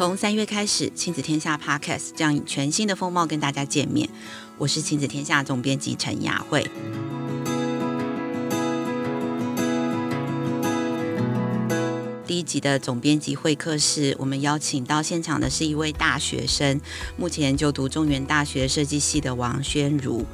[0.00, 4.08] 从三月开始，亲子天下 Podcast 将以全新的风貌跟大家见面。
[4.56, 6.66] 我是亲子天下总编辑陈雅慧。
[12.26, 16.80] 第一集的总编辑会客室，我们邀请到现场的是一位大学生，
[17.18, 20.24] 目前就读中原大学设计系的王宣儒。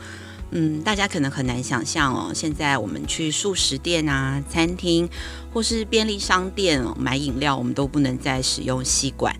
[0.52, 5.08] 嗯，大家可能很难想象哦，现在我们去素食店啊、餐厅
[5.52, 9.34] 或是便利商店买饮料，我们都不能再使用吸管。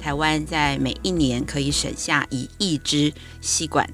[0.00, 3.88] 台湾在每一年可以省下一亿支吸管。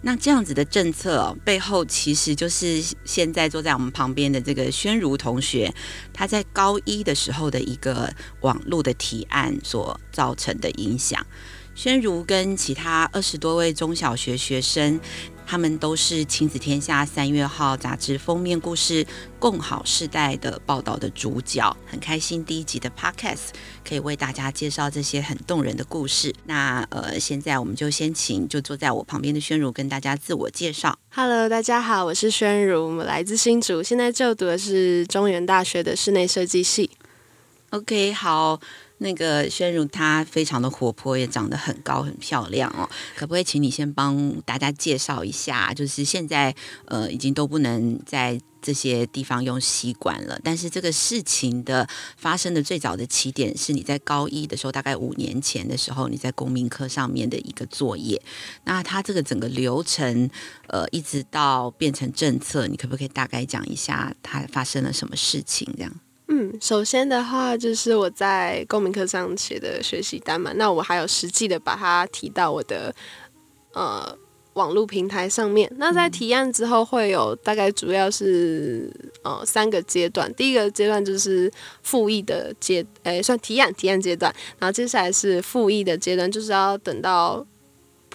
[0.00, 5.74] 那这样子的政策，背后其实就是现在坐在我们旁边的这个宣儒同学，
[6.12, 11.26] 他在高一的时候的一个网络的提案所造成的影响。
[11.74, 15.00] 宣儒跟其他二十多位中小学学生。
[15.46, 19.04] 他们都是《亲子天下》三月号杂志封面故事
[19.38, 23.50] 《共好世代》的报道的主角，很开心第一集的 Podcast
[23.86, 26.34] 可以为大家介绍这些很动人的故事。
[26.44, 30.98] 那呃，现在我们就先请就坐在我旁边的宣如跟大家自我介绍。
[31.10, 36.90] Hello，大家好，我是宣如，我来自新竹，现在就读的是中原大学的室内设计系。
[37.70, 38.60] OK，好。
[38.98, 42.88] 那个宣如她非常的活泼，也长得很高很漂亮哦。
[43.16, 45.72] 可不可以请你先帮大家介绍一下？
[45.74, 46.54] 就是现在
[46.86, 51.86] 呃已经都不能在这些地方用吸管了，但是这个事情的
[52.16, 58.22] 发生的最早的起点是你在高一的时候，大概五年前的时候，你在公民课上面的一个作业。
[58.64, 60.30] 那它这个整个流程
[60.68, 65.68] 呃一直到变成政策，你可不可以大概讲一下它发生了什么事情？
[65.76, 65.92] 这样。
[66.28, 72.94] 嗯，首先的话就是我在公民课上写的学习单嘛，那我还有实际的把它提到我的
[73.74, 74.16] 呃
[74.54, 75.70] 网络平台上面。
[75.76, 78.90] 那在提案之后会有大概主要是
[79.22, 81.52] 呃三个阶段，第一个阶段就是
[81.82, 87.46] 复议的阶，诶、欸，算提案提案阶段，然后接下来是复议的阶段，就是要等到。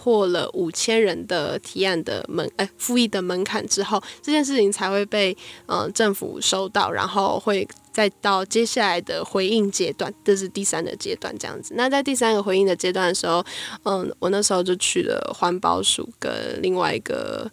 [0.02, 11.74] 破了五千人的提案的门，哎，复议的门槛之后，这件事情才会被嗯、政府收到，然后会再到接下来的回应阶段，这是第三个阶段这样子。
[11.76, 13.46] 那在第三个回应的阶段的时候，
[13.84, 16.32] 嗯，我那时候就去了环保署跟
[16.62, 17.52] 另外一个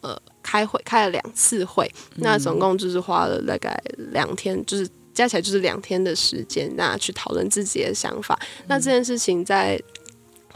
[0.00, 3.80] 呃开会，开了两次会，那总共就是花了大概
[4.10, 8.36] 两天，就是加起来就是两天的时间，那去讨论自己的想法。
[8.66, 9.80] 那这件事情在。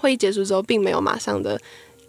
[0.01, 1.61] 会议结束之后，并没有马上的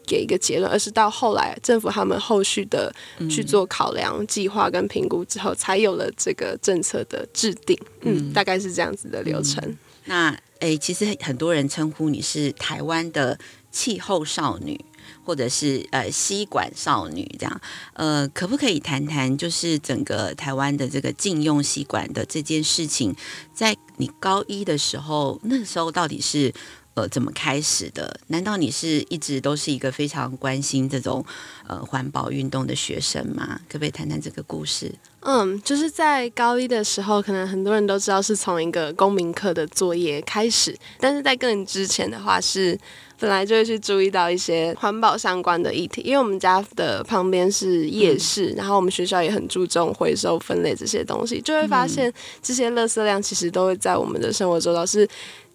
[0.08, 2.94] 给一个结论，而是到后来政府他们后续的
[3.30, 7.78] 去做考量、计划跟评估之后，才有了这个政策的制定。
[8.02, 9.64] 嗯，嗯大概是这样子的流程。
[9.64, 13.38] 嗯、那诶，其实很多人称呼你是台湾的
[13.72, 14.84] 气候少女，
[15.24, 17.62] 或者是呃吸管少女这样。
[17.94, 23.16] 呃，可不可以谈谈，就是整个台湾的这个禁用吸管的这件事情，
[23.54, 26.52] 在你高一的时候，那时候到底是？
[26.94, 28.20] 呃，怎么开始的？
[28.28, 31.26] 难道你是一直都是一个非常关心这种
[31.66, 33.60] 呃环保运动的学生吗？
[33.70, 34.94] 可不可以谈谈这个故事？
[35.22, 42.78] 嗯，就是在高一的时候，可能很多人都知道是从一个公民课的作业开始，但是在更之前的话，是
[43.18, 55.08] 本来就会去注意到一些环保相关的议题，因为我们家的旁边是夜市，嗯、然后我们学校也很注重回收分类这些东西，就会发现这些垃圾量其实都会在我们的生活周遭是。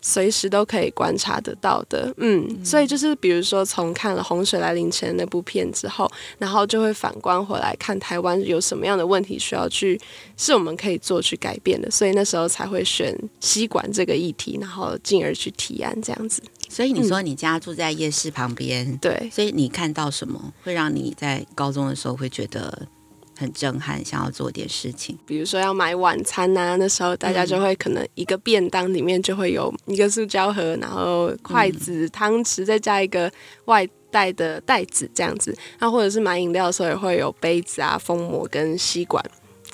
[0.09, 6.09] 随时都可以观察得到的，嗯，所以就是比如说，从看了《洪水来临前》那部片之后，
[6.39, 10.01] 然后就会反观回来看台湾有什么样的问题需要去，
[10.37, 16.41] 是我们可以做去改变的，所以那时候才会选吸管这个议题，然后进而去提案这样子。
[16.69, 22.87] 所以你说你家住在夜市旁边，嗯，对，所以你看到什么会让你在高中的时候会觉得？
[23.37, 33.31] 很震撼，想要做点事情，比如说要买晚餐、啊，那时候大家就会可能一个便当里面就会有一个塑胶盒，然后筷子、汤匙，再加一个
[33.67, 35.57] 外带的袋子这样子。
[35.79, 39.23] 那或者是买饮料的时候也会有杯子啊、封膜跟吸管。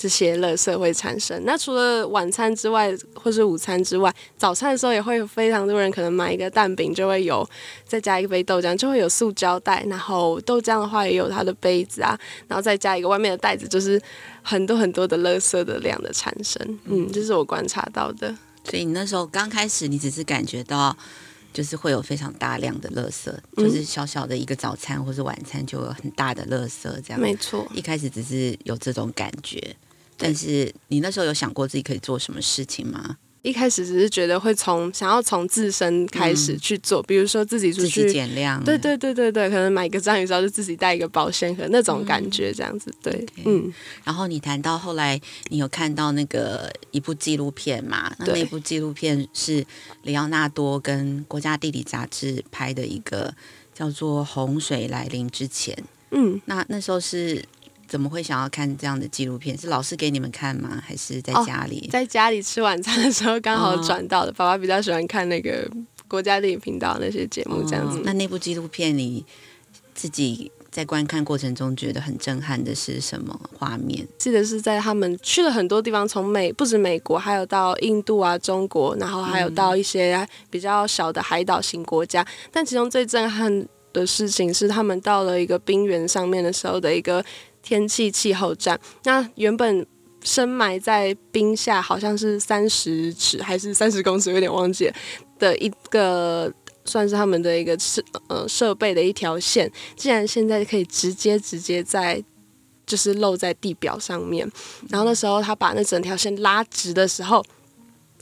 [0.03, 1.41] 这些垃圾会产生。
[1.45, 7.49] 那除了晚餐之外，或是午餐之外，早餐的时候也会有非常多人可能买一个蛋饼，就会有
[7.87, 9.81] 再加一杯豆浆，就会有塑胶袋。
[9.87, 12.19] 然后豆浆的话也有它的杯子啊，
[12.49, 13.97] 然后再加一个外面的袋子，就是
[14.41, 16.79] 很多很多的垃圾的量的产生。
[16.83, 18.35] 嗯，这是我观察到的。
[18.65, 20.93] 所以你那时候刚开始，你只是感觉到
[21.53, 27.19] 就是会有非常大量的垃圾，就是小小的一个早餐或是晚餐就有很大的垃圾这样。
[27.21, 29.73] 没错，一开始只是有这种感觉。
[30.23, 33.17] 但是你那时候有想过自己可以做什么事情吗？
[33.41, 43.25] 一开始只是觉得会从想要从自身开始去做，嗯、比如说自己出去减量，对对对对对，可能买个章鱼烧就自己带一个保鲜盒那种感觉，这样子、嗯、对。
[43.43, 43.73] 嗯，
[44.05, 48.15] 然后你谈到后来，你有看到那个一部纪录片嘛？
[48.19, 49.65] 那那部纪录片是
[50.03, 53.35] 里奥纳多跟国家地理杂志拍的一个
[53.73, 55.75] 叫做《洪水来临之前》。
[56.11, 57.43] 嗯，那那时候是。
[57.93, 59.55] 怎么会想要看这样的纪录片？
[59.55, 60.81] 是老师给你们看吗？
[60.83, 61.85] 还是在家里？
[61.89, 64.31] 哦、在家里吃晚餐的时候刚好转到的。
[64.31, 65.69] 哦、爸爸比较喜欢看那个
[66.07, 67.99] 国家电影频道那些节目，这样子。
[67.99, 69.23] 哦、那那部纪录片你
[69.93, 74.07] 自己在观看过程中觉得很震撼的是什么画面？
[74.17, 82.23] 记得是在他们去了很多地方，从美不止美国，还有到印度啊、中国，然后还有到一些比较小的海岛型国家。
[82.23, 87.23] 嗯、但其中最震撼的事情是，他们到了一个冰原上面的时候的一个。
[87.63, 89.87] 天气气候站，那原本
[90.21, 94.93] 深埋在冰下，好像是三十尺还是三十公尺，有点忘记了
[95.39, 96.53] 的一个，
[96.85, 102.23] 算是他们的一个设呃设备的一条线，竟然现在可以直接直接在
[102.85, 104.49] 就是露在地表上面。
[104.89, 107.43] 然后那时候他把那整条线拉直的时候，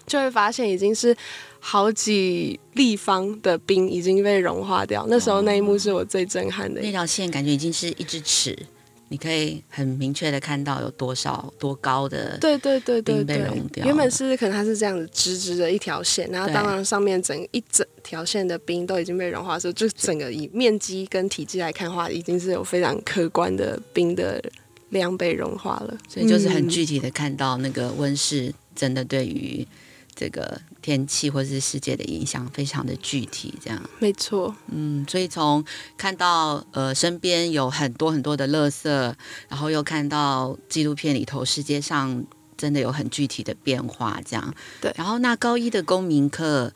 [0.06, 1.16] 就会发现已经是
[1.60, 5.06] 好几立方的冰已经被融化掉。
[5.10, 6.82] 那时候那一幕是我最震撼的。
[6.82, 8.58] 那条线感觉已经是一只尺。
[9.12, 13.86] 你可以很明确的看到有多少多高的对对对对被融掉。
[13.86, 24.42] 原本是可能它是这样子直直的一条线，然后当然上面整一整条线的冰都已经被融化的时候，就整个以面积跟体积来看的话，已经是有非常可观的冰的
[24.92, 25.98] 量被融化了。
[26.08, 29.68] 所以就是很具体的看到那个温室真的对于。
[30.16, 34.56] 这个天气或者是世界的影响非常的具体，这样没错。
[34.68, 35.64] 嗯，所以从
[35.98, 38.90] 看到呃身边有很多很多的垃圾，
[39.50, 42.24] 然后又看到纪录片里头世界上
[42.58, 44.94] 真的有很具体的变化，这样对。
[44.96, 46.74] 然后那高一的公民课。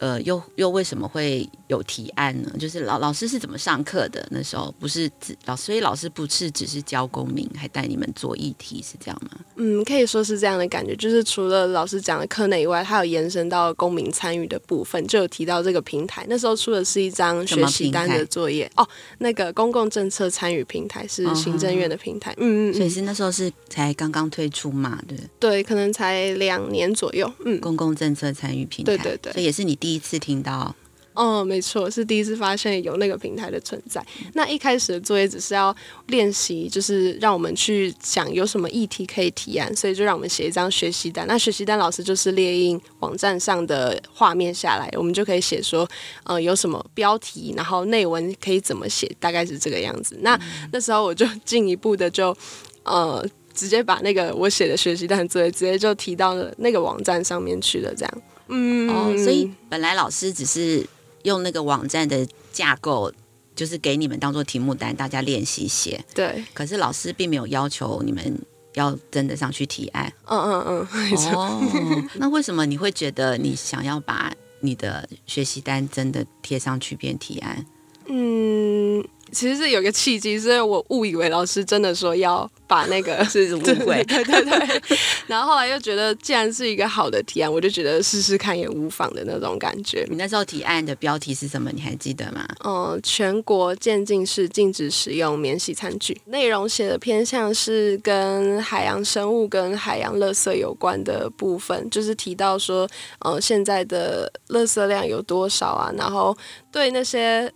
[0.00, 2.50] 呃，又又为什么会有提案呢？
[2.58, 4.26] 就是老老师是怎么上课的？
[4.30, 9.38] 那时候不是只老，所以老师不是只是教公民，还带你们做议题，是这样吗？
[9.56, 10.96] 嗯，可以说是这样的感觉。
[10.96, 16.24] 就是除了老师讲的课内以外，他有延伸到公民参与的部分，就有提到这个平台。
[16.28, 18.88] 那时候出的是一张学习单的作业哦，
[19.18, 22.32] 那个公共政策参与平台是行政院的平台。
[22.38, 24.98] 嗯嗯，嗯，所以是那时候是才刚刚推出嘛？
[25.06, 27.30] 对对，可能才两年左右。
[27.44, 29.74] 嗯，公共政策参与平台，对对对，所以也是你。
[29.74, 30.74] 第一次听到，
[31.14, 34.04] 哦，没错，是第一次发现有那个平台的存在。
[34.32, 35.74] 那一开始的作业只是要
[36.08, 41.26] 练习，就是让我们去想有什么议题可以提案，所以就让我们写一张学习单。
[41.28, 45.88] 那学习单老师就是列印网站上的画面下来，我们就可以写说，
[46.24, 50.18] 呃，有什么标题，然后内文可以怎么写，大概是这个样子。
[50.20, 52.36] 那、嗯、那时候我就 进一步的就，
[52.82, 53.24] 呃，
[53.54, 58.22] 直接把那个我写的学习单作业直接就提到了那个网站上面去了，这样。
[58.48, 60.84] 嗯，哦，所以本来老师只是
[61.24, 63.12] 用那个网站的架构，
[63.54, 66.02] 就是给你们当做题目单，大家练习写。
[66.14, 66.42] 对。
[66.54, 68.40] 可是老师并没有要求你们
[68.74, 70.10] 要真的上去提案。
[70.26, 71.34] 嗯嗯嗯。
[71.34, 77.66] 哦，那为什么你会觉得你想要把你的学习单真的贴上去变提案？
[78.06, 79.04] 嗯。
[79.34, 84.80] 其实是有个契机，所以我误以为老师真的说要把那个 是误会， 对对对。
[85.26, 90.06] 然后后来又觉得，既然是一个好的提案，我就觉得试试看也无妨的那种感觉。
[90.08, 91.70] 你那时候提案的标题是什么？
[91.74, 92.46] 你还记得吗？
[92.64, 96.18] 嗯，全国渐进式禁止使用免洗餐具。
[96.26, 102.88] 内容写的偏向是跟海洋生物跟海洋垃圾有关的部分，就是提到说，
[103.24, 105.92] 嗯，现在的垃圾量有多少啊？
[105.96, 106.36] 然后
[106.70, 107.52] 对那些。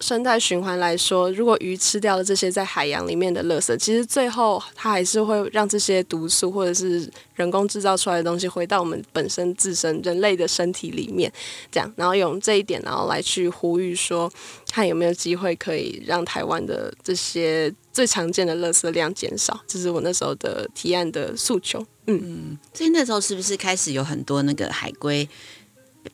[0.00, 11.32] 生态循环来说，如果鱼吃掉了这些在海洋里面的垃圾，其实最后它还是会让这些毒素或者是人工制造出来的东西回到我们本身自身人类的身体里面。
[11.72, 14.30] 这样，然后用这一点，然后来去呼吁说，
[14.70, 19.58] 看有没有机会可以让台湾的这些最常见的垃圾量减少。
[19.66, 21.80] 这是我那时候的提案的诉求。
[22.06, 25.26] 嗯嗯，所以那时候是不是开始有很多那个海龟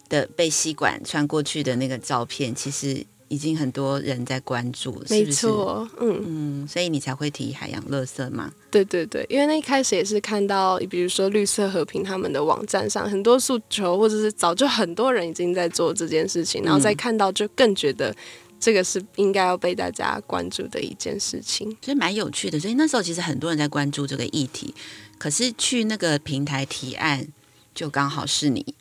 [0.08, 2.54] 的被吸管穿过去的那个照片？
[2.54, 3.04] 其实。
[3.32, 5.14] 已经很多人在关注，是不是？
[5.14, 8.52] 没错，嗯嗯，所以你才会提海洋垃圾吗？
[8.70, 18.14] 对对对，因为那一开始也是看到，比如说绿色和平他们的网站上很多诉求，或者是早就很多人已经在做这件事情，然后再看到就更觉得
[18.60, 22.60] 这个是应该要被大家关注的一件事情，所以蛮有趣的。
[22.60, 24.74] 所以那时候其实很多人在关注这个议题，
[25.16, 27.26] 可是去那个平台提案
[27.74, 28.74] 就刚好是你，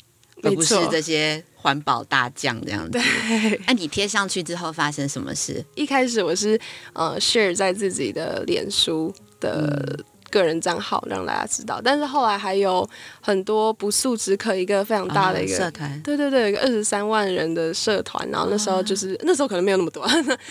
[0.43, 1.43] 而不是这些。
[1.63, 3.62] 环保大将这样子，对。
[3.67, 5.63] 那你贴上去之后发生什么事？
[5.75, 6.60] 一开始我是
[6.93, 11.80] 呃 share 在自己的脸书的个人账号让大家知道。
[11.84, 12.88] 但是后来还有
[13.22, 18.28] 很多不速之客，一个非常大的一个、哦、社团，对对对，有一个二十三万人的社团。
[18.32, 20.04] 然后那时候就是、哦、那时候可能没有那么多，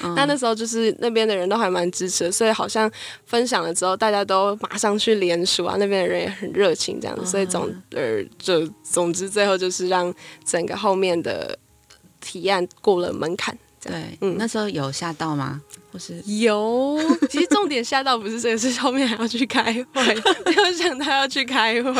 [0.02, 2.88] 嗯、 但那时候就是那边的人都还蛮支持，所以好像
[3.24, 7.24] 分享了之后，大家都马上去联署啊，那边的人也很热情这样子。
[7.24, 11.58] 所以总呃就总之最后就是让整个后面的
[12.20, 13.56] 提案过了门槛。
[13.82, 15.62] 对，嗯，那时候有吓到吗？
[15.92, 20.02] 或是有， 其实重点吓到不是这个，是后面还要去开会，
[20.46, 21.90] 没有想到要去开会。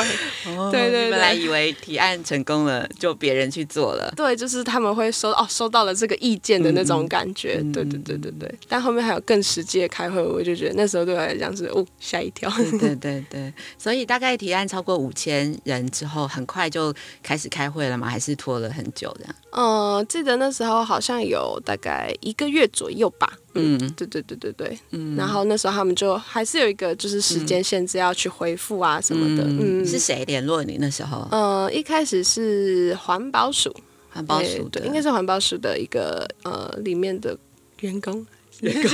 [0.47, 4.13] 哦、对，对对，本来以为提案成功了，就别人去做了。
[4.17, 7.59] 对，就是他们会收哦，收到了这个意见的那种感觉。
[7.61, 8.55] 嗯、对对对对对。
[8.69, 12.51] 但后面还有更实际的开会，我就觉得那时候对我来讲是哦吓一跳。
[12.57, 18.09] 对对对对，所以大概提案超过五千人之后，很快就开始开会了吗？
[18.09, 19.35] 还是拖了很久这样？
[19.53, 23.33] 嗯，记得那时候好像有大概一个月左右吧。
[23.55, 31.27] 嗯，对对对对对，嗯，然后那时候他们就还是有一个就是时间限制要去回复啊什么的，嗯，嗯，是谁联络你那时候？
[31.31, 33.75] 呃，一开始是环保署，
[34.11, 37.37] 环保署的，对，应该是环保署的一个呃里面的
[37.81, 38.25] 员工。
[38.63, 38.91] 员工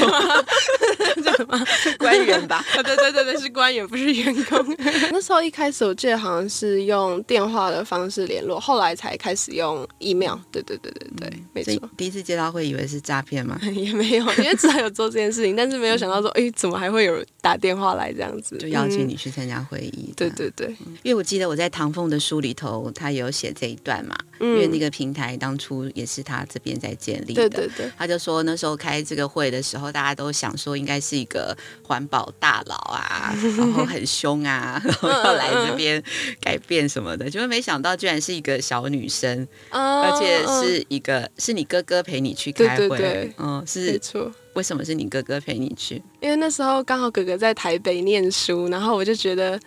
[1.22, 1.64] 叫什么
[1.98, 2.64] 官员吧？
[2.82, 4.76] 对对对对，是官员，不是员工。
[5.12, 10.36] 那时候一开始我记得好像是用电话的方式联络，后来才开始用 email。
[10.52, 11.90] 对对对对对，没错。
[11.96, 13.58] 第一次接到会以为是诈骗吗？
[13.74, 18.56] 也没有，因为知道有做这件事情，但是没有想到说，哎，怎么还会有打电话来这样子？
[18.58, 20.12] 就邀请你去参加会议。
[20.16, 20.68] 对对对，
[21.02, 24.16] 因为我记得我在唐凤的书里头，他有写这一段嘛。
[24.38, 27.48] 因为那个平台当初也是他这边在建立的。
[27.48, 27.90] 对对对。
[27.96, 29.55] 他就说那时候开这个会的。
[29.56, 36.02] 的时候，大家都想说应该是一个环保大佬啊，然后很凶啊，然后要来这边
[36.40, 44.30] 改变什么的，结果没想到居然是一个小女生，而且是一个是你哥哥陪你去开会，对对对，嗯，是没错。
[44.52, 46.02] 为什么是你哥哥陪你去？
[46.20, 49.58] 因为那时候刚好哥哥在台北念书，然后我就觉得。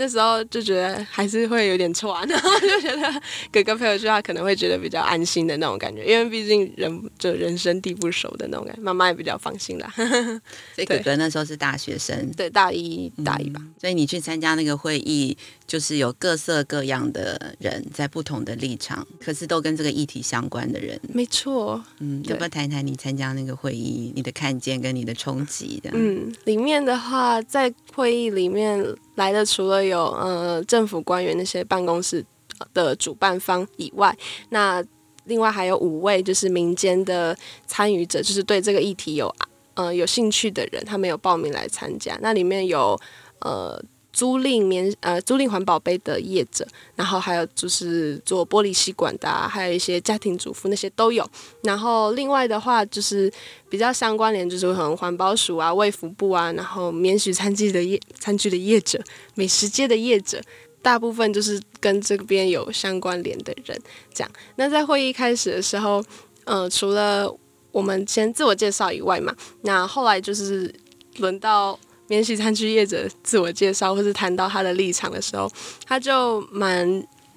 [0.00, 9.92] 那时候就觉得还是会有点错， 然后就觉得哥哥陪我去，他可能会觉得比较安心的那种感觉，因为毕竟人就人生地不熟的那种感觉，妈妈也比较放心啦。
[10.74, 13.60] 所以哥哥那时候是大学生，对，大一大一吧。
[13.62, 15.36] 嗯，所以你去参加那个会议，
[15.70, 21.00] 就是有各色各样的人在不同的立场，可是都跟这个议题相关的人。
[21.14, 25.90] 没错，嗯，要不要谈一谈你参加那个会议，你的看见跟你的冲击的？
[25.92, 28.84] 嗯，里面的话，在会议里面。
[29.14, 32.24] 来的除了有呃政府官员那些办公室
[32.72, 34.16] 的主办方以外，
[34.48, 34.82] 那
[35.24, 37.36] 另外还有五位就是民间的
[37.66, 39.30] 参与者，就是对这个议题有
[39.74, 42.18] 呃有兴趣的人，他们有报名来参加。
[42.20, 42.98] 那里面有
[43.40, 43.80] 呃。
[44.12, 51.24] 租赁免呃租赁环保杯的业者，然后还有就是做玻璃吸管的，还有一些家庭主妇那些都有。
[51.62, 53.32] 然后另外的话就是
[53.68, 59.00] 比较相关联，就是可能环保署啊、卫福部啊，然后免洗餐具的业餐具的业者、
[59.34, 60.42] 美食街的业者，
[60.82, 63.80] 大部分就是跟这边有相关联的人。
[64.12, 66.04] 这样，那在会议开始的时候，
[66.44, 67.32] 呃，除了
[67.70, 70.74] 我们先自我介绍以外嘛，那后来就是
[71.18, 71.78] 轮到。
[72.10, 75.48] 免洗餐具业者自我介绍，或是谈到他的立场的时候，
[75.86, 76.84] 他就蛮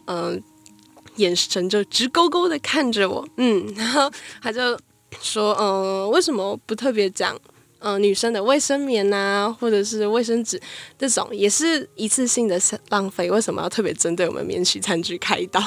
[0.08, 0.42] 嗯、
[1.18, 4.12] 眼神就直勾勾的看着我，嗯，然后
[4.42, 4.76] 他就
[5.22, 7.40] 说，嗯、为什么不特别讲？
[7.86, 10.58] 嗯、女生的卫生棉呐、或者是卫生纸
[10.98, 15.60] 这种，也是一次性的浪费，为什么要特别针对我们免洗餐具开刀？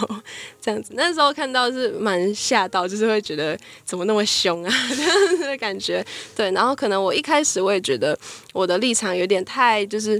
[0.58, 6.02] 这样子，那时候看到是蛮吓到，就是会觉得怎么那么凶啊 这样子的感觉。
[6.34, 8.18] 对，然后可能我一开始我也觉得
[8.54, 10.18] 我的立场有点太就是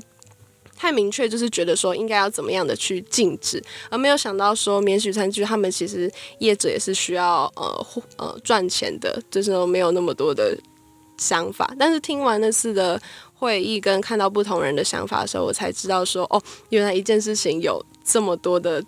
[0.76, 7.86] 太明确，就是觉得说应该要怎么样的去禁止，而没有想到说免洗餐具他们其实业者也是需要呃
[8.18, 10.54] 呃赚钱的，就是没有那么多的。
[11.18, 13.00] 想法，但是听完那次的
[13.35, 18.82] 会议跟看到不同人的想法的时候，我才知道说，哦，原来一件事情有这么多的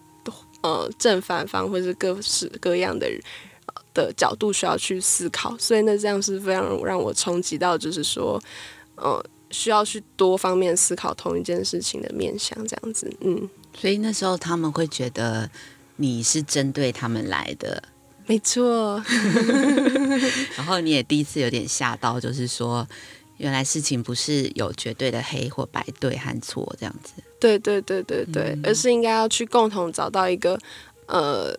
[0.62, 3.08] 呃正反方或是各式各样的
[3.94, 8.40] 的角度需要去思考，所以那这样是非常让我冲击到，就是说，
[8.97, 15.50] 呃，需要去多方面思考同一件事情的面向，这样子，嗯，所以那时候他们会觉得
[15.97, 17.82] 你是针对他们来的。
[18.28, 19.02] 没错，
[20.56, 22.87] 然后你也第一次有点吓到，就是说，
[23.38, 27.14] 原来事情不是有绝对的黑或白，对和错这样子。
[27.40, 30.58] 对对对对对，嗯、而是应该要去共同找到一个
[31.06, 31.52] 呃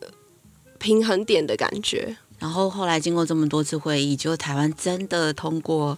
[0.78, 2.16] 平衡点的感觉。
[2.38, 5.98] 然后后来经过这么多次会议，就台湾真的通过。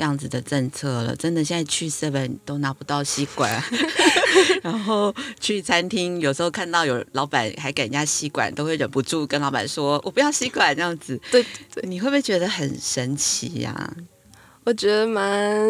[0.00, 3.62] 这样子的政策了，真的现在去 seven 都拿不到吸管，
[4.64, 13.94] 然后去餐厅有时候看到有老板还给人家吸管，都会忍不住跟老板说：“我不要吸管。”这样子，对，对，你会不会觉得很神奇呀、啊？
[14.64, 15.68] 我觉得蛮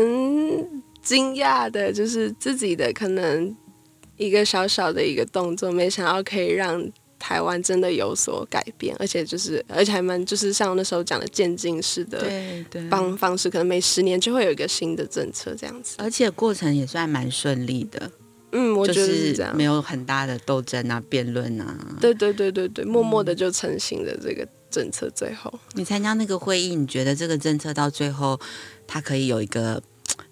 [1.03, 3.57] 惊讶的，就是自己的可能
[4.17, 6.81] 一个小小的一个动作，没想到可以让
[7.21, 12.27] 台湾真的有所改变，而且就是而且还蛮就是像那时候讲的渐进式的
[12.91, 18.11] 方方式，可能每十年就会有一个新的政策这样子，而且过程也算蛮顺利的。
[18.53, 21.97] 嗯，我觉得是这样，没有很大的斗争啊、辩论啊。
[22.01, 25.09] 对对对对对，默默的就成型了这个政策。
[25.15, 28.41] 最后，你参加那个会议，你觉得这个政策到最后，
[28.89, 29.81] 它可以有一个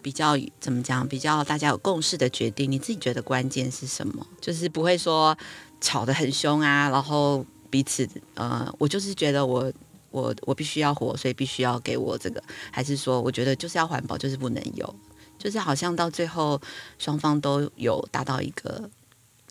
[0.02, 1.06] 比较怎么讲？
[1.06, 2.68] 比较大家有共识的决定？
[2.68, 4.26] 你自己觉得关键是什么？
[4.40, 5.38] 就是不会说
[5.80, 9.72] 吵得很凶啊，然后彼此呃，我就是觉得我
[10.10, 14.94] 我我必须要活，所以必须要给我这个，还是说我觉得就是要环保，就是不能有？
[15.38, 16.60] 就是好像到最后，
[16.98, 18.90] 双方都有达到一个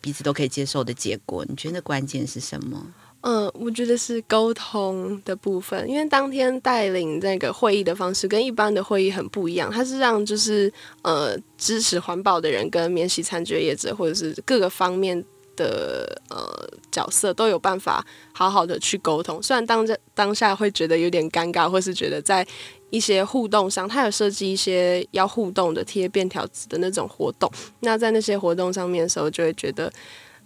[0.02, 1.46] 彼此都可以接受的结果。
[1.48, 2.94] 你觉得关键是什么？
[3.22, 5.90] 嗯，我觉得是沟通的部分。
[5.90, 15.24] 因为当天带领那个会议的方式跟一般的会议很不一样，它是让就是呃支持环保的人跟免洗餐具业者或者是各个方面
[15.58, 19.44] 的呃角色都有办法好好的去沟通。
[19.44, 22.48] 虽然当着当下会觉得有点尴尬，或是觉得在。
[22.90, 27.52] 一些互动上，他有设计一些要互动的贴便条纸的那种活动。
[27.82, 29.92] 那在那些活动上面的时候，就会觉得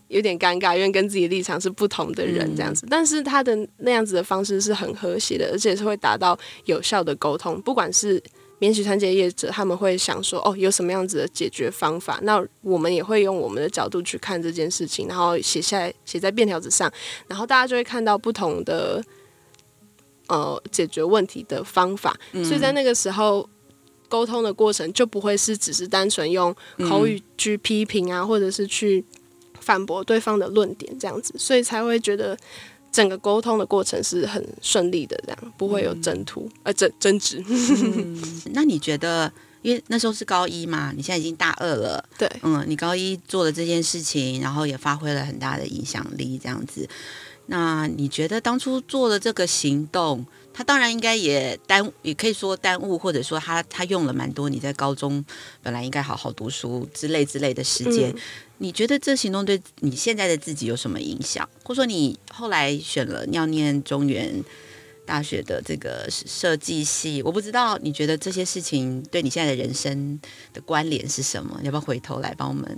[0.07, 2.83] 有点尴尬，因为跟自己立场是不同的人这样子。
[2.87, 7.61] 嗯、但是他的那样子的方式是很和谐的，而且是会达到有效的沟通。
[7.61, 8.19] 不管是
[8.61, 16.89] 免洗餐业业者，他们会想说哦，有什么样子的解决方法，那我们也会用我们的角度去看这件事情，然后写下来，写在便条纸上，
[17.27, 19.03] 然后大家就会看到不同的。
[20.27, 23.49] 呃，解决问题的方法，嗯、所以在那个时候
[24.07, 26.55] 沟通的过程就不会是只是单纯用
[26.87, 29.03] 口语去批评啊，嗯、或者是去
[29.59, 32.37] 反驳对方的论点这样子，所以才会觉得
[32.91, 37.43] 整个沟通的过程是很顺利的，这样不会有争突、嗯、呃争争执。
[37.47, 38.21] 嗯、
[38.53, 39.31] 那你觉得，
[39.61, 46.87] 因为那时候是高一嘛，你现在已经大二了，对，嗯，你高一做的这件事情，然后也发挥了很大的影响力，这样子。
[47.47, 55.23] 那你觉得当初做的这个行动，他当然应该也耽，也可以说耽误，或者说他他用了蛮多你在高中
[55.63, 58.09] 本来应该好好读书之类之类的时间。
[58.11, 58.19] 嗯、
[58.57, 61.47] 你觉得这行动对你现在的自己有什么影响？
[61.63, 64.43] 或者说你后来选了要念中原
[65.05, 70.19] 大学的这个设计系，我不知道你觉得这些事情对你现在的人生
[70.53, 71.59] 的关联是什么？
[71.63, 72.77] 要不要回头来帮我们？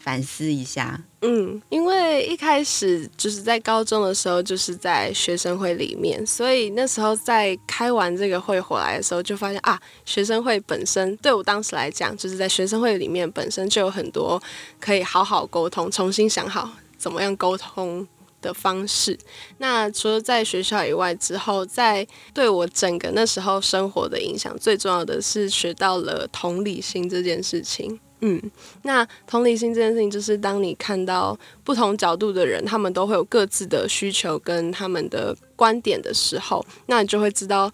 [0.00, 14.42] 反思一下，嗯，因为一开始就是在高中的时候，就是在学生会里面，所以那时候在开完这个会回来的时候，就发现啊，学生会本身对我当时来讲，就是在学生会里面本身就有很多
[14.80, 18.08] 可以好好沟通、重新想好怎么样沟通
[18.40, 19.18] 的方式。
[19.58, 28.00] 那除了在学校以外之后，在对我整个那时候生活的影响，最重要的是学到了同理心这件事情。
[28.22, 28.40] 嗯，
[28.82, 37.72] 那同理心这件事情，就是当你看到不同角度的人，他们都会有各自的需求跟他们的观点的时候，那你就会知道，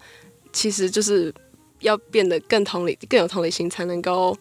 [0.53, 1.33] 其实就是
[1.81, 4.37] 要变得更同理、更有同理心，才能够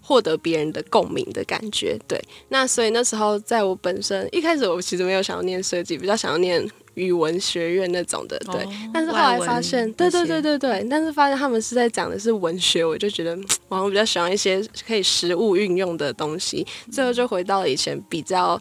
[0.00, 1.98] 获得别人的共鸣的感觉。
[2.06, 6.66] 对，那所以那时候在我本身一开始，我其实没有想要念设计，比较想要念。
[6.96, 18.60] 语文学院那种的，对，哦、但是后来发现，对对对对对，但是发现他们是在讲的是文学，我就觉得，我我比较喜欢一些可以实物运用的东西，最后就回到了以前比较。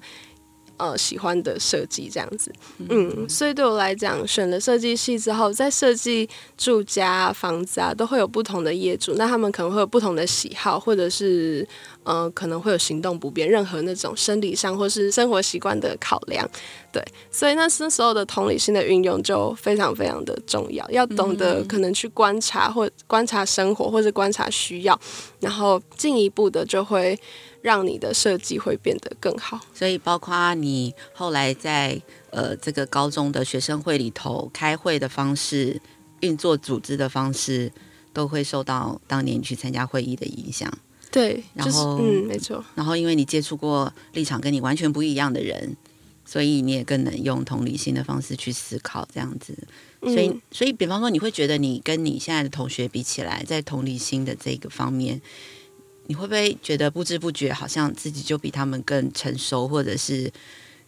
[0.78, 2.52] 呃，喜欢的设计这样子，
[2.90, 11.66] 嗯，所以对我来讲，选了设计系之后，在设计住家、房子啊，都会有不同的业主，那他们可能会有不同的喜好，或者是
[12.06, 16.50] 呃，可能会有行动不便，任何那种生理上或是生活习惯的考量，
[16.92, 24.98] 对，所以那那时候的同理心的运用就非常非常的重要，要懂得可能去观察或观察生活，或者观察需要，
[25.42, 27.20] 然后进一步的就会。
[27.66, 35.82] 让你的设计会变得更好，所以包括你后来在呃这个高中的学生会里头开会的方式、
[36.20, 37.72] 运作组织的方式，
[38.14, 40.72] 都会受到当年你去参加会议的影响。
[41.16, 42.64] 对，然后、就是、嗯，没错。
[42.76, 45.76] 然后因为你接触过立场跟你完全不一样的人，
[46.26, 49.58] 所以你也更能用同理心的方式去思考这样子。
[50.02, 55.22] 所以，所以比方说，你会觉得你跟你现在的同学比起来，在同理心的这个方面。
[56.08, 60.32] 你会不会觉得不知不觉好像自己就比他们更成熟，或者是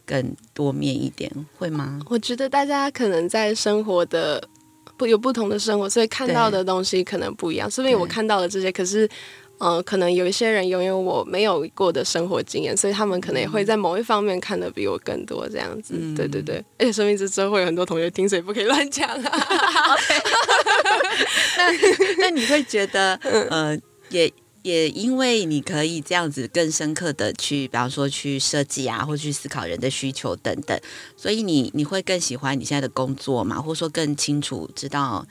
[0.06, 1.28] 更多面一点？
[1.56, 1.98] 会吗？
[2.08, 4.48] 我觉得大家可能在生活的
[4.96, 7.68] 不有不同的生活，所以看到的东西可能不一样。
[7.68, 9.10] 说不定我看到了这些，可是
[9.58, 15.48] 呃，可能有一些人拥有我没有过的生活经验，所以他们可能也会在某一方面看得比我更多。
[15.48, 16.64] 这样子，嗯、对对对。
[16.78, 19.16] 而且说明这之后会有很多同学听，所以不可以乱讲啊。
[21.58, 21.72] 那
[22.22, 23.14] 那你会觉得
[23.50, 23.78] 呃
[24.10, 24.32] 也。
[24.62, 30.78] 也因为你可以这样子更深刻的去，比方说去设计啊，或去思考人的需求等等，
[31.16, 33.62] 所以你你会更喜欢你现在的工作嘛？
[33.62, 35.24] 或者说更清楚知道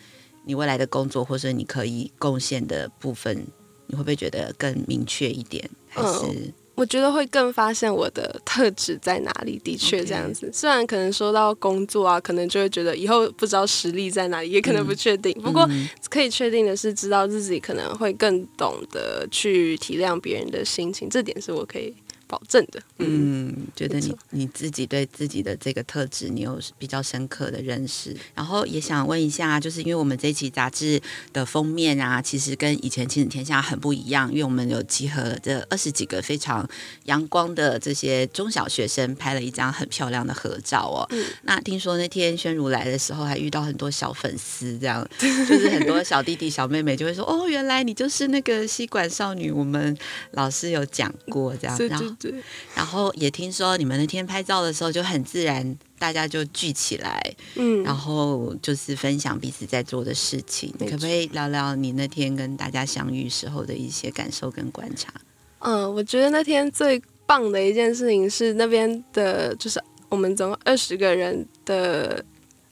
[0.45, 3.45] 你未来的工作，或者你可以贡献的部分，
[3.87, 5.69] 你会不会觉得更明确一点？
[5.89, 6.25] 还是？
[6.27, 10.47] 嗯我觉得会更发现我的特质在哪里，的确这样子。
[10.53, 15.35] 虽然可能说到工作啊，可能就会觉得以后不知道实力在哪里，也可能不确定。
[15.39, 15.67] 嗯、不过
[16.07, 21.91] 可以确定的是，知道自己可能会更懂得去体谅别人的心情，这点是我可以。
[22.27, 28.15] 保证的，嗯，觉得你你自己对自己的这个特质，你有比较深刻的认识。
[28.35, 36.67] 然后也想问一下，就是因为我们这期杂志的封面啊，其实跟以前亲子天下很不一样，因为我们有集合这二十几个非常
[37.05, 41.07] 阳光的这些中小学生拍了一张很漂亮的合照哦。
[41.11, 49.97] 嗯、那听说那天宣如来的时候，还遇到很多小粉丝，这样就是很多小弟弟小妹妹就会说：“哦，原来你就是那个吸管少女。”我们
[50.31, 52.16] 老师有讲过这样， 然后。
[52.19, 52.33] 对，
[52.75, 60.73] 然后也听说你们那天拍照的时候就很自然，大家就聚起来，嗯，然后就是分享彼此在做的事情。
[60.79, 65.13] 你可不可以聊聊你那天跟大家相遇时候的一些感受跟观察？
[65.59, 72.23] 嗯，我觉得那天最棒的一件事情是那边的，就是我们总共二十个人的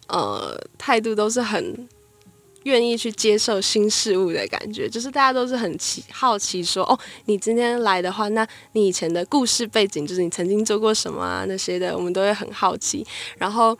[0.08, 1.88] 呃态度都是很。
[2.66, 13.06] 愿意去接受新事物的感觉，就是大家都是很奇好奇说，哦，你今天来的话，那你以前的故事背景，就是你曾经做过什么啊那些的，我们都会很好奇，
[13.38, 13.76] 然后。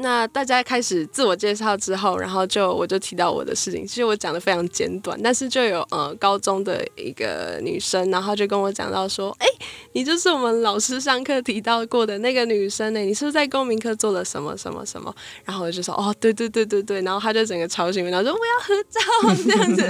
[0.00, 9.46] 那大家开始自我介绍之后，然后就我就提到我的事情，其实我讲的非常简短，但是就有呃高中的一个女生，然后就跟我讲到说，哎，
[9.92, 15.14] 你就是我们老师上课提到过的那个女生呢，你是不是在公民课做了什么什么什么？
[15.44, 19.82] 然后我就说，哦，对对对对对，然后她就整个超兴奋，然后说我要合照这样子，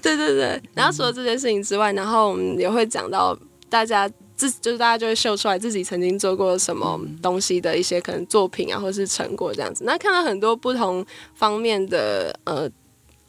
[0.00, 3.36] 对对对，然后除了这件事情之外，然后我们也会讲到
[3.68, 4.10] 大家。
[4.40, 9.84] 自就是大家就会秀出来自己曾经做过什么东西的一些可能作品啊，或是成果这样子。
[9.84, 12.70] 那看到很多不同方面的呃。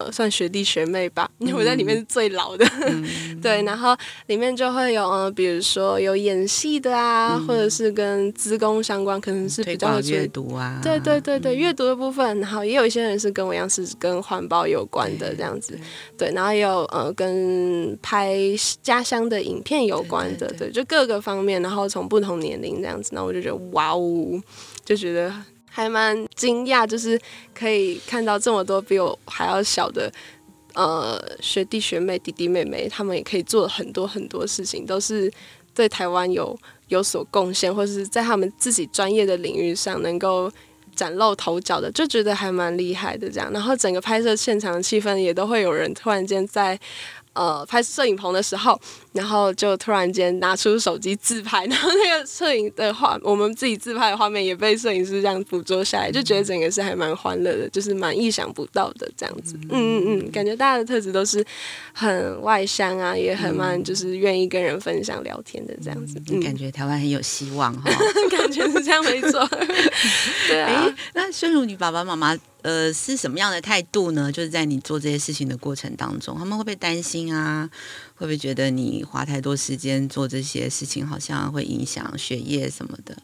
[0.10, 3.06] 算学弟学妹吧，因为我在里面是最老的，嗯、
[3.44, 3.62] 对。
[3.64, 3.94] 然后
[4.28, 12.40] 里面就会有嗯，比如说有演戏的啊，嗯、或者是跟资工相关，可能是比较阅读啊，对对对对，阅、嗯、读的部分。
[12.40, 15.78] 然后也有一些人是跟我一样是跟环保有关的这样子，
[16.18, 16.30] 对。
[16.30, 18.38] 对然后也有呃跟拍
[18.82, 21.62] 家乡的影片有关的，对，对，对，对，就各个方面。
[21.62, 24.42] 然后从不同年龄这样子，那我就觉得哇哦，
[24.86, 25.34] 就觉得。
[25.74, 27.20] 还蛮惊讶，就是
[27.56, 30.12] 可以看到这么多比我还要小的
[30.74, 35.32] 呃学弟学妹、弟弟妹妹，他们也可以做很多很多事情，都是
[35.74, 40.52] 对台湾有有所贡献，或是在他们自己专业的领域上能够
[40.94, 43.50] 崭露头角的，就觉得还蛮厉害的这样。
[43.54, 46.78] 然后整个拍摄现场的气氛也都会有人突然间在。
[47.34, 48.80] 呃，拍摄影棚的时候，
[49.14, 59.56] 然后就突然间拿出手机自拍，然后那个摄影的画，我们自己自拍的画面也被摄影师这样捕捉下来，就觉得整个是还蛮欢乐的，就是蛮意想不到的这样子。
[59.70, 61.46] 嗯嗯嗯，感觉大家的特质都是
[61.94, 66.22] 很外向啊，也很蛮就是愿意跟人分享聊天的这样子。
[66.30, 67.90] 嗯，感觉台湾很有希望哈，
[68.30, 69.48] 感觉是这样没错。
[70.50, 72.38] 对啊，欸、那宣如你爸爸妈妈。
[72.64, 74.32] 呃，是什么样的态度呢？
[74.32, 77.70] 就是在你做这些事情的过程当中，他们会不会担心啊？
[78.16, 83.18] 会不会觉得你花太多时间做这些事情，好像会影响学业什么的？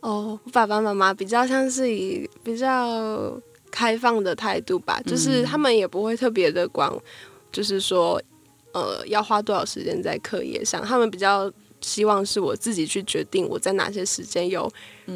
[0.00, 6.92] 哦，我爸爸妈妈比较像是以比较开放的态度吧，就是他们也不会特别的管，
[7.50, 8.20] 就是说，
[8.72, 11.50] 呃，要花多少时间在课业上，他们比较。
[11.82, 14.72] 希望是我自己去决定我在哪些时间有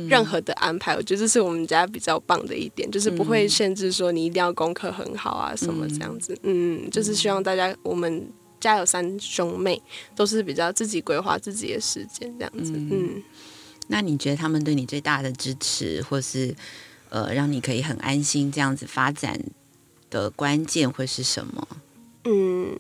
[0.08, 6.36] 任何的安排，嗯、我觉得这是我们家比较棒的一点，就是不会限制说你一定要功课很好啊什么这样子。
[6.42, 8.28] 嗯，嗯，就是希望大家，我们
[8.60, 9.80] 家有三兄妹，
[10.16, 12.72] 都是比较自己规划自己的时间这样子。
[12.74, 13.22] 嗯，嗯，
[13.86, 16.54] 那你觉得他们对你最大的支持，或是
[17.10, 19.40] 呃让你可以很安心这样子发展
[20.10, 21.68] 的关键会是什么？
[22.24, 22.76] 嗯，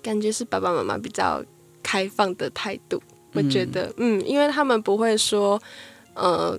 [0.00, 1.44] 感觉是爸爸妈妈比较。
[1.90, 5.60] 开放的态度，我觉得，嗯，因为他们不会说，
[6.14, 6.56] 呃，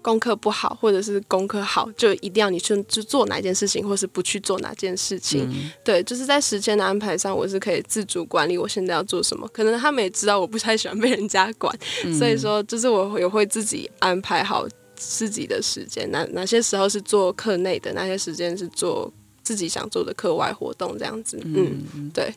[0.00, 5.46] 功课不好，或者是功课好，就一定要你去去做哪件事情，或是不去做哪件事情。
[5.52, 9.46] 嗯、对，就是在时间的安排上，我是可以自主管理我现在要做什么。
[9.52, 21.38] 可能他们也知道我不太喜欢被人家管，嗯、所以说，就是我也会自己安排好自己的时间，哪哪些时候是做课内的，哪些时间是做自己想做的课外活动，这样子。
[21.44, 22.32] 嗯，对。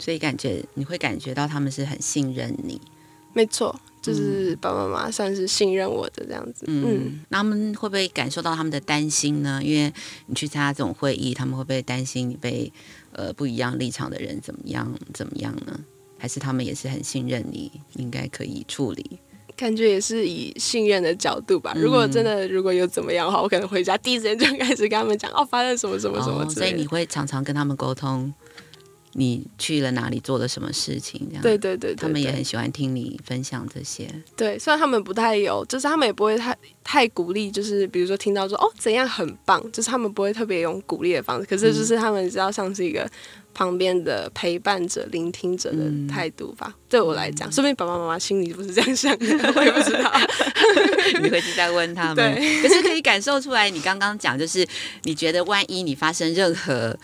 [0.00, 2.80] 所以感觉你会感觉到他们是很信任你，
[3.32, 6.64] 没错，就是爸爸妈妈算是信任我的这样子。
[6.66, 9.60] 嗯，嗯，那他们会不会感受到他们的担心呢？
[9.62, 9.92] 因为
[10.26, 12.72] 你去参加这种会议，他们会不会担心你被
[13.12, 15.78] 呃不一样立场的人怎么样怎么样呢？
[16.18, 19.18] 还是他们也是很信任你，应该可以处理？
[19.56, 21.74] 感觉也是以信任的角度吧。
[21.76, 26.48] 如果真的如果有怎么样的话，我可能回家第一时间就开始跟他们讲哦，发生什么什么什么、哦。
[26.48, 28.32] 所以你会常常跟他们沟通。
[29.12, 31.26] 你去了哪里，做了什么事情？
[31.28, 34.08] 这样对对对，对，他们也很喜欢听你分享这些。
[34.36, 41.46] 对，虽然他们不太有，就是他们也不会太太鼓励，就是比如说听到说哦怎样很棒，就是他们不会特别用鼓励的方式。
[41.46, 43.10] 可是就是他们知道像是一个
[43.52, 46.66] 旁边的陪伴者、聆听者的态度吧。
[46.68, 50.12] 嗯、对我来讲，说不定爸爸妈妈心里不是这样想的， 我也不知道。
[51.20, 52.16] 你回去再问他们。
[52.16, 54.64] 对，可是可以感受出来，你刚刚讲就是
[55.02, 56.96] 你觉得万一你发生任何。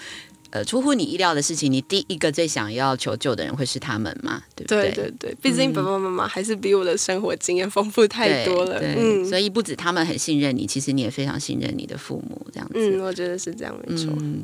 [0.50, 4.42] 呃，出乎你意料的事情，你第一个最想要求救的人会是他们吗？
[4.54, 4.92] 对不对？
[4.92, 8.78] 对对对，毕竟爸爸妈妈还是比我的生活经验丰富太多了。
[8.78, 12.74] 对，对嗯，所以不止他们很信任你，其实你也非常信任你的父母，这样子。
[12.76, 14.12] 嗯，我觉得是这样，没错。
[14.20, 14.40] 嗯，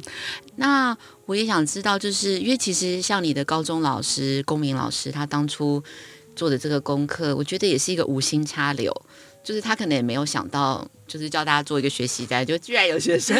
[0.57, 5.83] 那我也想知道，就是因为其实像你的高中老师公民老师，他当初
[6.35, 8.93] 做的这个功课，我觉得也是一个无心插柳，
[9.45, 13.37] 就是他可能也没有想到，就是叫大家做一个学习单，就居然有学生。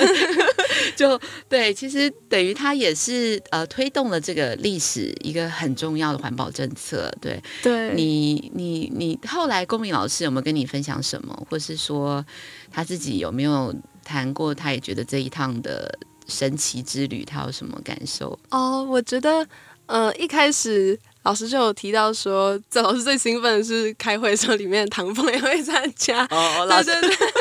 [0.97, 7.13] 就对，其实等于他也是呃推动了这个历史一个很重要的环保政策。
[7.21, 12.25] 对，对你你你后来公民老师有没有跟你分享什么，或是说
[12.71, 14.55] 他自己有没有谈过？
[14.55, 18.39] 他也觉得这一趟的神奇之旅，他有什么感受？
[18.51, 19.47] 哦，我觉得
[19.87, 20.99] 呃一开始。
[21.25, 26.27] 老师就有提到说，这老师最兴奋的是开会的时候，里面的唐凤也会参加。
[26.33, 27.32] 哦， 老师，对对对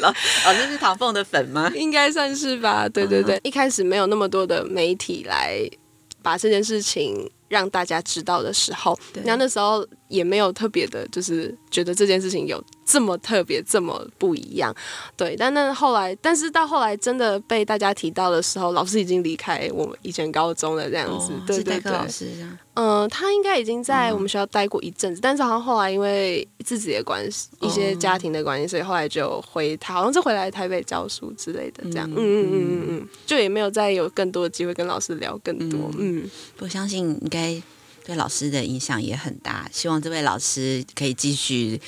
[0.00, 0.12] 老
[0.44, 1.70] 老师是唐凤的粉吗？
[1.74, 2.88] 应该算是吧。
[2.88, 3.40] 对对对，uh -huh.
[3.44, 5.68] 一开始没有那么多的媒体来
[6.22, 14.74] 把这件事情让大家知道的时候，然后那时候也没有特别的，就是觉得这件事情有这么特别、这么不一样。
[15.16, 21.32] 对，但那后来，但是到后来真的被大家提到的时候，老师已经离开我们以前高中了，这样子。
[21.32, 22.58] Oh, 对对对，老师这样。
[22.74, 32.10] 嗯、呃，他应该已经在我们学校待过一阵子，嗯，但是好像后来因为自己的关系，一些家庭的关系，所以后来就回他，好像是回来台北教书之类的，这样。
[32.10, 35.78] 嗯嗯嗯嗯嗯，就也没有再有更多的机会跟老师聊更多。
[35.98, 37.62] 嗯，嗯我相信应该。
[38.10, 41.80] 对老师的影响也很大，希望这位老师可以继续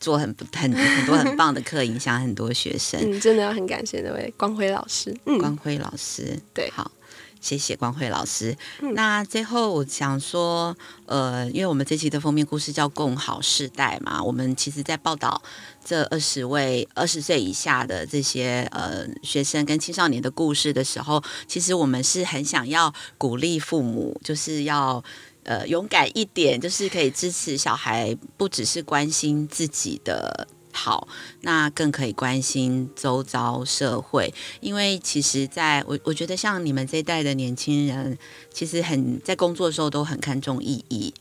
[0.00, 2.98] 做很很很多很棒的课，影响很多学生。
[3.02, 5.14] 嗯，真的要很感谢那位光辉老师。
[5.26, 6.90] 嗯，光辉老师，对，好，
[7.38, 8.56] 谢谢光辉老师。
[8.80, 15.42] 嗯，那最后我想说，呃，因为我们这期的封面故事叫“共好世代”嘛，我们其实在报道
[15.84, 25.04] 这二十位二十岁以下的这些呃学生跟青少年的故事的时候，其实我们是很想要鼓励父母，就是要。
[25.44, 31.08] 呃，勇敢一点，就是可以支持小孩，不只是关心自己的好，
[31.40, 34.32] 那更可以关心周遭社会。
[34.60, 38.16] 因为其实在，我我觉得，像你们这一代的年轻人，
[38.52, 41.12] 其实很在工作的时候都很看重意义，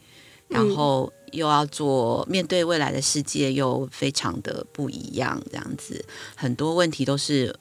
[0.47, 6.05] 然后又要做面对未来的世界，又非常的不一样，这样子，
[6.35, 7.55] 很多问题都是。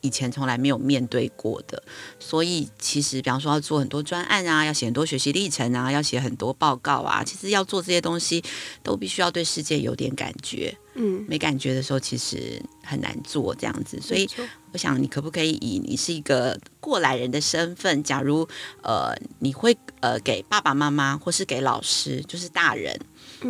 [0.00, 1.82] 以前从来没有面对过的，
[2.18, 8.42] 所以其实，比方说要做很多专案啊，要写很多学习历程啊，要写很多报告啊，其实要做这些东西，
[8.82, 10.76] 都必须要对世界有点感觉。
[10.94, 14.00] 嗯，没感觉的时候，其实很难做这样子。
[14.00, 14.28] 所以，
[14.72, 18.46] 我想你可不可以以你是一个过来人的身份，假如
[18.82, 22.98] 呃，你会呃给爸爸妈妈或是给老师，就是大人。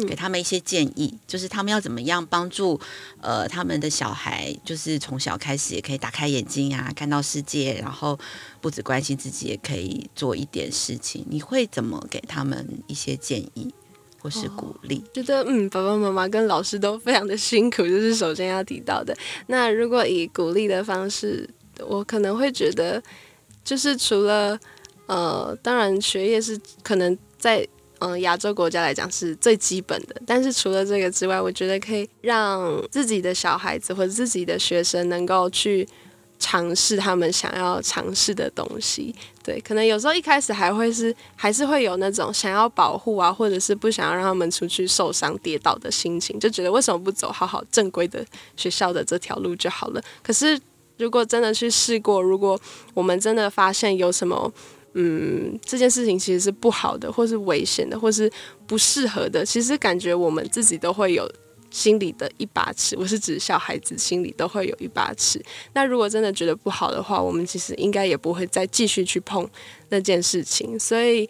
[0.07, 2.81] 给他们一些建议，就是他们要怎么样帮助
[3.21, 8.19] 呃他们的小孩，就是从小开始也可以打开眼睛啊，看到世界，然后
[8.61, 11.25] 不只关心自己，也可以做一点事情。
[11.29, 13.75] 你会怎么给他们一些建议
[14.21, 15.03] 或是鼓励？
[15.07, 19.17] 哦，觉得嗯，爸爸妈妈跟老师都非常的辛苦，就是首先要提到的。
[19.49, 21.49] 那如果以鼓励的方式，
[21.81, 23.03] 我可能会觉得，
[23.65, 24.59] 就是除了
[25.07, 27.67] 呃，当然学业是可能在。
[28.01, 35.87] 嗯，亚洲国家来讲是最基本的，但是除了这个之外，我觉得可以让自己的小孩子或者自己的学生能够去
[36.39, 39.15] 尝试他们想要尝试的东西。
[39.43, 48.25] 对，可能有时候一开始还会是还是会有那种想要保护啊，或者是不想要让他们出去受伤跌倒的心情，就觉得为什么不走好好正规的
[48.57, 50.03] 学校的这条路就好了。
[50.23, 50.59] 可是
[50.97, 52.59] 如果真的去试过，如果
[52.95, 54.51] 我们真的发现有什么。
[54.95, 58.31] 嗯，这件事情其实是不好的，或是危险的，或是
[58.67, 59.45] 不适合的。
[59.45, 61.31] 其实感觉我们自己都会有
[61.71, 65.41] 心里的一把尺，我是指小孩子心里都会有一把尺。
[65.73, 69.49] 那如果真的觉得不好的话，我们其实应该也不会再继续去碰
[69.91, 70.77] 那件事情。
[70.77, 71.29] 所以，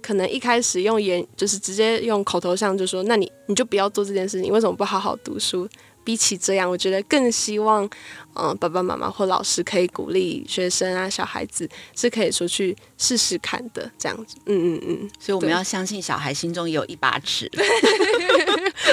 [0.00, 5.68] 可能一开始用言就是直接用口头上就说，那你你就不要做这件事情，为什么不好好读书？
[6.02, 7.88] 比起这样，我觉得更希望，
[8.34, 14.36] 嗯、呃，爸爸妈妈或老师可以鼓励学生啊，小孩子是可以出去试试看的，这样子。
[14.46, 15.10] 嗯嗯嗯。
[15.18, 17.50] 所以我们要相信小孩心中也有一把尺。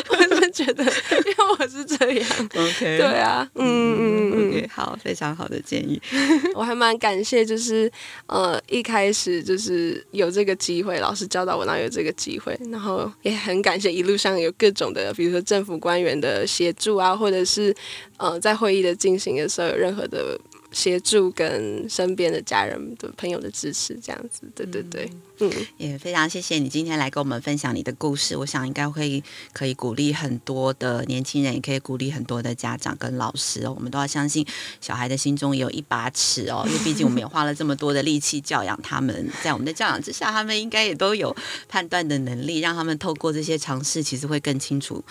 [0.10, 2.30] 我是觉得，因为我是这样。
[2.56, 2.98] OK。
[2.98, 3.48] 对啊。
[3.56, 4.50] 嗯嗯嗯嗯。
[4.52, 6.02] OK，好，非常好的建议。
[6.56, 7.92] 我还蛮感谢，就是
[8.28, 17.74] 呃，一开始就是有这个机会，老师教导我，然后有这个机会，然后也很感谢一路上有各种的，比如说政府官员的协助啊，或者是
[18.18, 20.40] 呃，在会议的进行的时候有任何的
[20.72, 34.46] 协助，跟身边的家人的朋友的支持，这样子，对对对，嗯，也非常谢谢你今天来跟我们分享你的故事，我想应该会可以鼓励很多的年轻人，也可以鼓励很多的家长跟老师哦，我们都要相信
[34.80, 41.36] 小孩的心中也有一把尺哦，因为毕竟我们也 花了这么多的力气教养他们，在我们的教养之下，他们应该也都有
[41.68, 45.04] 判断的能力，让他们透过这些尝试，其实会更清楚。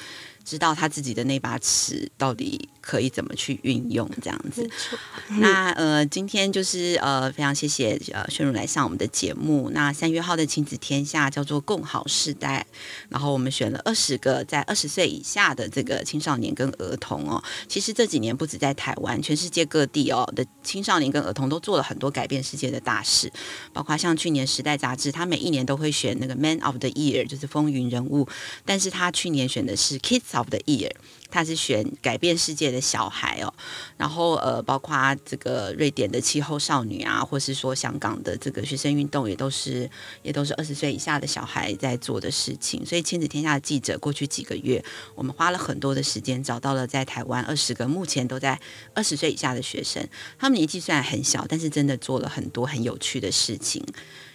[0.50, 4.68] 知道他自己的那把尺到底可以怎么去运用，这样子。
[5.38, 9.70] 那呃，今天就是呃，非常谢谢呃炫如来上我们的节目。
[9.72, 12.66] 那三月号的亲子天下叫做共好世代，
[13.08, 17.40] 然后我们选了二十个在二十岁以下的这个青少年跟儿童哦。
[17.68, 23.32] 其实这几年不止在台湾，全世界各地哦的青少年跟儿童都做了很多改变世界的大事，
[23.72, 28.26] 包括像去年《时代》杂志，他每一年都会选那个 Man of the Year，就是风云人物，
[28.64, 30.58] 但是他去年选的是 Kids of the
[31.32, 33.54] 他是选改变世界的小孩哦，
[33.96, 39.88] 然后呃，包括这个瑞典的气候少女啊，或是说香港的这个学生运动，也都是
[40.24, 42.84] 也都是二十岁以下的小孩在做的事情。
[42.84, 48.60] 所以亲子天下的记者过去几个月，我们花了很多的时间，找到了在台湾二十个目前都在
[48.92, 50.04] 二十岁以下的学生，
[50.36, 53.84] 他们年纪虽然很小，但是真的做了很多很有趣的事情。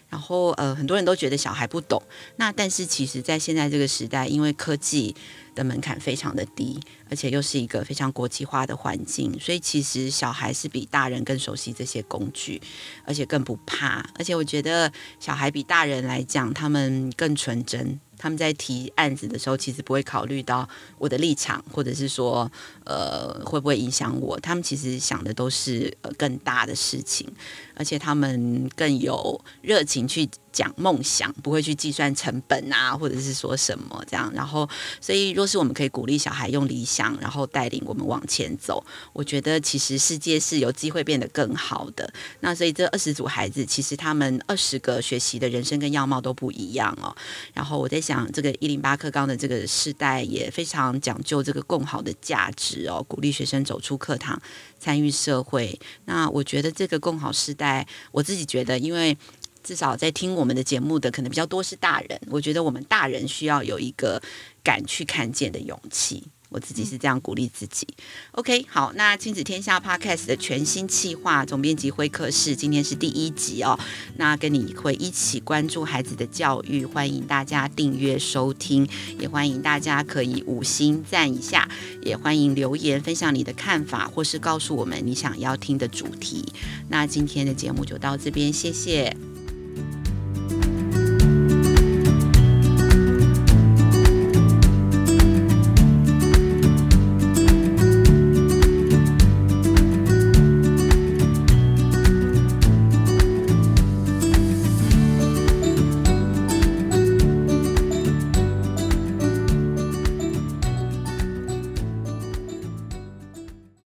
[0.07, 2.01] 然后呃，很多人都觉得小孩不懂，
[2.37, 5.13] 那但是其实在现在这个时代，因为科技。
[5.55, 12.61] 的门槛非常的低，而且又是一个非常国际化的环境，所以其实小孩是比大人更熟悉这些工具，
[13.05, 14.07] 而且更不怕。
[14.19, 17.99] 而且我觉得小孩比大人来讲，他们更纯真。
[18.17, 22.51] 他们在提案子的时候，其实不会考虑到我的立场，或者是说，
[22.85, 24.39] 呃，会不会影响我。
[24.39, 27.27] 他们其实想的都是呃更大的事情，
[27.75, 30.29] 而且他们更有热情去。
[30.55, 34.31] 讲梦想，不会去计算成本啊，或者是说什么这样。
[34.33, 34.65] 然后，
[35.01, 42.09] 所以若是我们可以鼓励小孩用理想，然后带领我们往前走，我觉得其实世界是有机会变得更好的。
[42.39, 47.13] 那所以这二十组孩子，其实他们二十个学习的人生跟样貌都不一样哦。
[47.53, 54.39] 然后我在想，这个一零八课纲的这个世代也非常讲究这个共好的价值哦，鼓励学生走出课堂，
[54.79, 55.79] 参与社会。
[56.05, 59.17] 那我觉得这个共好世代，我自己觉得，因为。
[59.65, 64.21] 至少在听我们的节目的可能比较多是大人，我觉得我们大人需要有一个
[64.63, 66.23] 敢去看见的勇气。
[66.55, 67.85] 我自己是这样鼓励自己。
[68.31, 73.77] OK，好，那亲子天下 Podcast 的全新企划总编辑会客室，今天是第一集哦。
[74.15, 78.87] 那跟你会一起关注孩子的教育，欢迎大家订阅收听，
[79.19, 81.69] 也欢迎大家可以五星赞一下，
[82.01, 86.45] 也欢迎留言分享你的看法，或是告诉我们你想要听的主题。
[86.87, 89.34] 那今天的节目就到这边，谢谢。